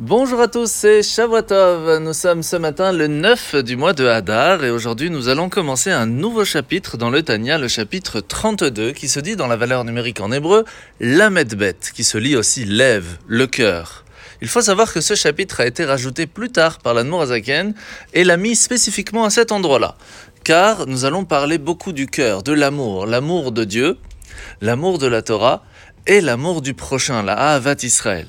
[0.00, 1.98] Bonjour à tous, c'est Shavuotov.
[1.98, 5.90] Nous sommes ce matin le 9 du mois de Hadar et aujourd'hui nous allons commencer
[5.90, 9.82] un nouveau chapitre dans le Tanya, le chapitre 32, qui se dit dans la valeur
[9.82, 10.64] numérique en hébreu
[11.00, 14.04] Lamedbet, qui se lit aussi lève, le cœur.
[14.40, 17.74] Il faut savoir que ce chapitre a été rajouté plus tard par l'Anmour Azaken
[18.14, 19.96] et l'a mis spécifiquement à cet endroit-là.
[20.44, 23.98] Car nous allons parler beaucoup du cœur, de l'amour, l'amour de Dieu,
[24.60, 25.64] l'amour de la Torah
[26.06, 28.28] et l'amour du prochain, la Ahavat Israël.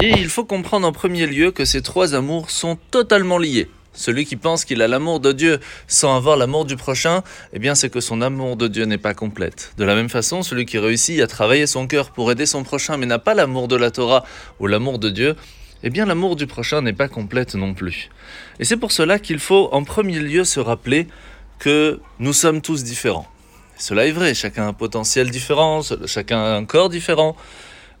[0.00, 3.68] Et il faut comprendre en premier lieu que ces trois amours sont totalement liés.
[3.92, 7.22] Celui qui pense qu'il a l'amour de Dieu sans avoir l'amour du prochain,
[7.52, 9.72] eh bien c'est que son amour de Dieu n'est pas complète.
[9.76, 12.96] De la même façon, celui qui réussit à travailler son cœur pour aider son prochain
[12.96, 14.24] mais n'a pas l'amour de la Torah
[14.60, 15.34] ou l'amour de Dieu,
[15.82, 18.08] eh bien l'amour du prochain n'est pas complète non plus.
[18.60, 21.08] Et c'est pour cela qu'il faut en premier lieu se rappeler
[21.58, 23.26] que nous sommes tous différents.
[23.76, 27.36] Cela est vrai, chacun a un potentiel différent, chacun a un corps différent,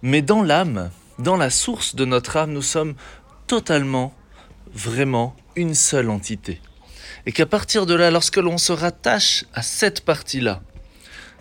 [0.02, 2.94] mais dans l'âme, dans la source de notre âme, nous sommes
[3.46, 4.14] totalement,
[4.72, 6.60] vraiment une seule entité.
[7.26, 10.62] Et qu'à partir de là, lorsque l'on se rattache à cette partie-là,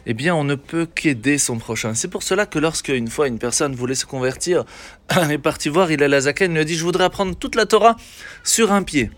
[0.09, 1.93] eh bien, on ne peut qu'aider son prochain.
[1.93, 4.63] C'est pour cela que lorsque une fois une personne voulait se convertir,
[5.09, 7.65] elle est parti voir, il la Zaken, lui a dit, je voudrais apprendre toute la
[7.65, 7.97] Torah
[8.43, 9.11] sur un pied.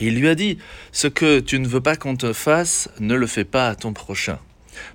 [0.00, 0.58] Il lui a dit,
[0.92, 3.92] ce que tu ne veux pas qu'on te fasse, ne le fais pas à ton
[3.92, 4.38] prochain.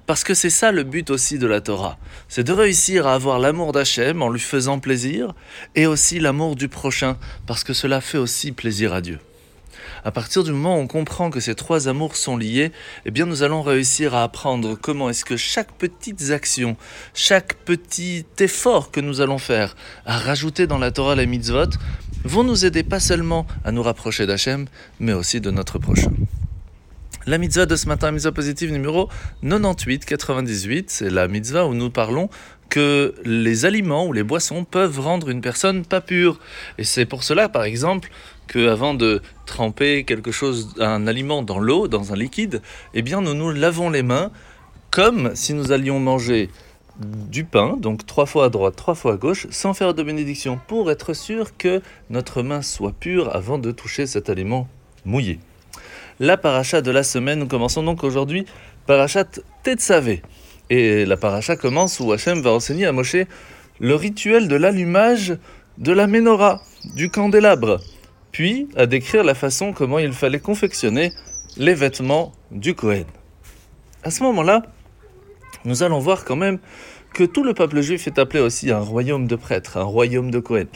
[0.05, 3.39] Parce que c'est ça le but aussi de la Torah, c'est de réussir à avoir
[3.39, 5.33] l'amour d'Hachem en lui faisant plaisir,
[5.75, 9.19] et aussi l'amour du prochain, parce que cela fait aussi plaisir à Dieu.
[10.03, 12.71] À partir du moment où on comprend que ces trois amours sont liés,
[13.05, 16.75] eh bien nous allons réussir à apprendre comment est-ce que chaque petite action,
[17.13, 21.69] chaque petit effort que nous allons faire à rajouter dans la Torah les mitzvot,
[22.23, 24.67] vont nous aider pas seulement à nous rapprocher d'Hachem,
[24.99, 26.11] mais aussi de notre prochain.
[27.27, 29.07] La mitzvah de ce matin, mitzvah positive numéro
[29.43, 32.31] 98-98, c'est la mitzvah où nous parlons
[32.69, 36.39] que les aliments ou les boissons peuvent rendre une personne pas pure.
[36.79, 38.09] Et c'est pour cela, par exemple,
[38.47, 42.63] qu'avant de tremper quelque chose, un aliment dans l'eau, dans un liquide,
[42.95, 44.31] eh bien nous nous lavons les mains
[44.89, 46.49] comme si nous allions manger
[46.99, 50.59] du pain, donc trois fois à droite, trois fois à gauche, sans faire de bénédiction,
[50.67, 54.67] pour être sûr que notre main soit pure avant de toucher cet aliment
[55.05, 55.39] mouillé
[56.21, 57.39] la paracha de la semaine.
[57.39, 58.45] Nous commençons donc aujourd'hui
[58.85, 59.25] parachat
[59.63, 60.21] Tetzavé.
[60.69, 63.25] Et la paracha commence où Hachem va enseigner à Moshe
[63.79, 65.35] le rituel de l'allumage
[65.79, 66.61] de la menorah,
[66.95, 67.79] du candélabre,
[68.31, 71.11] puis à décrire la façon comment il fallait confectionner
[71.57, 73.05] les vêtements du Kohen.
[74.03, 74.61] À ce moment-là,
[75.65, 76.59] nous allons voir quand même
[77.15, 80.39] que tout le peuple juif est appelé aussi un royaume de prêtres, un royaume de
[80.39, 80.67] Kohen.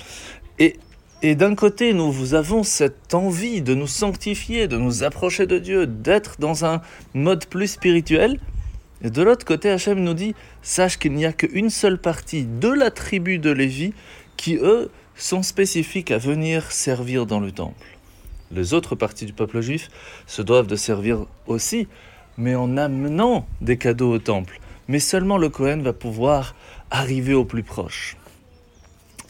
[0.58, 0.78] Et
[1.22, 5.88] et d'un côté, nous avons cette envie de nous sanctifier, de nous approcher de Dieu,
[5.88, 6.82] d'être dans un
[7.14, 8.40] mode plus spirituel.
[9.02, 12.68] Et de l'autre côté, Hachem nous dit, sache qu'il n'y a qu'une seule partie de
[12.68, 13.94] la tribu de Lévi
[14.36, 17.98] qui, eux, sont spécifiques à venir servir dans le temple.
[18.52, 19.90] Les autres parties du peuple juif
[20.28, 21.88] se doivent de servir aussi,
[22.38, 24.60] mais en amenant des cadeaux au temple.
[24.90, 26.56] Mais seulement le Cohen va pouvoir
[26.92, 28.18] arriver au plus proche.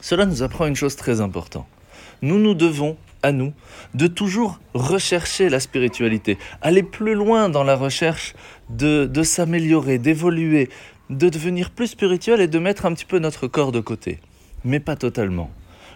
[0.02, 1.68] Cela nous apprend une chose très importante
[2.26, 3.54] nous nous devons à nous
[3.94, 8.34] de toujours rechercher la spiritualité, aller plus loin dans la recherche
[8.70, 10.70] de, de s'améliorer, d'évoluer,
[11.12, 14.20] de devenir plus spirituel et de mettre un petit peu notre corps de côté,
[14.64, 15.52] mais pas totalement.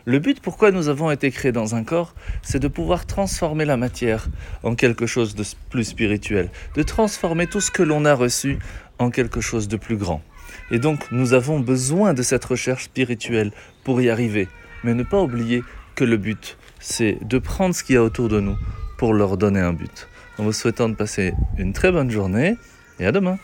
[0.05, 2.13] Le but pourquoi nous avons été créés dans un corps,
[2.43, 4.27] c'est de pouvoir transformer la matière
[4.63, 8.59] en quelque chose de plus spirituel, de transformer tout ce que l'on a reçu
[8.99, 10.21] en quelque chose de plus grand.
[10.69, 13.51] Et donc nous avons besoin de cette recherche spirituelle
[13.83, 14.47] pour y arriver,
[14.83, 15.63] mais ne pas oublier
[15.95, 18.57] que le but, c'est de prendre ce qu'il y a autour de nous
[18.97, 20.07] pour leur donner un but.
[20.37, 22.55] En vous souhaitant de passer une très bonne journée
[22.99, 23.37] et à demain.